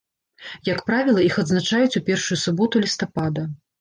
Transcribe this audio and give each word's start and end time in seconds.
Як 0.69 0.79
правіла, 0.87 1.21
іх 1.27 1.37
адзначаюць 1.43 1.97
у 2.01 2.01
першую 2.09 2.39
суботу 2.47 2.83
лістапада. 2.87 3.45